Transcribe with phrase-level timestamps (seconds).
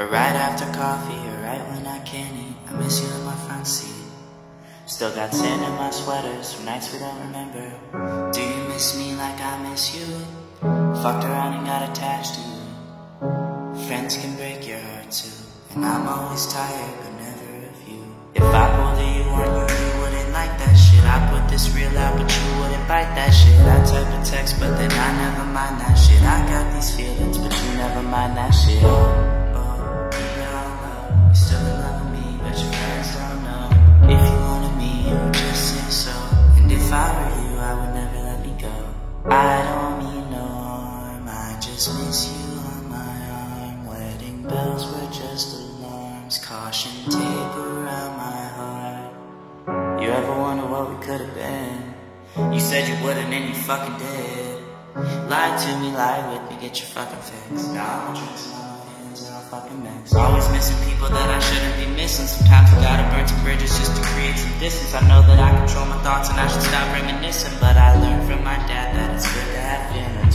[0.00, 2.56] Or right after coffee, or right when I can't eat.
[2.68, 3.92] I miss you in my front seat.
[4.86, 7.68] Still got sand in my sweaters from nights we don't remember.
[8.32, 10.06] Do you miss me like I miss you?
[11.04, 13.84] Fucked around and got attached to you.
[13.88, 15.36] Friends can break your heart too.
[15.74, 18.00] And I'm always tired, but never of you.
[18.36, 21.04] If I pulled you on you, you wouldn't like that shit.
[21.04, 23.52] I put this real out, but you wouldn't bite that shit.
[23.68, 26.22] I type a text, but then I never mind that shit.
[26.22, 29.29] I got these feelings, but you never mind that shit.
[41.80, 43.86] Just miss you on my arm.
[43.86, 50.02] Wedding bells were just alarms, caution tape around my heart.
[50.02, 51.94] You ever wonder what we could have been?
[52.52, 54.62] You said you wouldn't and you fucking did.
[55.32, 57.68] Lie to me, lie with me, get your fucking fix.
[57.68, 58.60] Now I'm.
[59.50, 62.26] Always missing people that I shouldn't be missing.
[62.26, 64.94] Sometimes I gotta burn some bridges just to create some distance.
[64.94, 67.58] I know that I control my thoughts and I should stop reminiscing.
[67.58, 70.29] But I learned from my dad that it's good to have feelings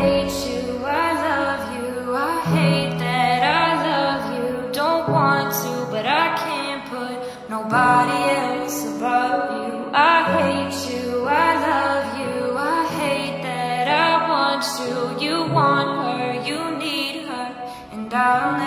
[0.00, 4.72] hate you, I love you, I hate that I love you.
[4.72, 7.16] Don't want to, but I can't put
[7.48, 9.90] nobody else above you.
[9.94, 15.26] I hate you, I love you, I hate that I want you.
[15.26, 17.48] You want her, you need her,
[17.92, 18.58] and I'll